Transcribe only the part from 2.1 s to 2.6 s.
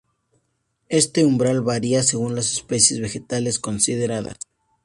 las